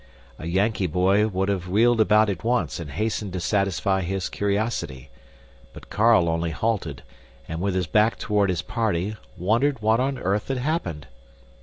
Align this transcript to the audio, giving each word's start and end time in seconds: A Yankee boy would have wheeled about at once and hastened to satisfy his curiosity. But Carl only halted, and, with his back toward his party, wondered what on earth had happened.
A 0.39 0.47
Yankee 0.47 0.87
boy 0.87 1.27
would 1.27 1.47
have 1.47 1.67
wheeled 1.67 2.01
about 2.01 2.27
at 2.27 2.43
once 2.43 2.79
and 2.79 2.89
hastened 2.89 3.33
to 3.33 3.39
satisfy 3.39 4.01
his 4.01 4.29
curiosity. 4.29 5.11
But 5.73 5.91
Carl 5.91 6.27
only 6.27 6.49
halted, 6.49 7.03
and, 7.47 7.61
with 7.61 7.75
his 7.75 7.85
back 7.85 8.17
toward 8.17 8.49
his 8.49 8.63
party, 8.63 9.15
wondered 9.37 9.83
what 9.83 9.99
on 9.99 10.17
earth 10.17 10.47
had 10.47 10.57
happened. 10.57 11.05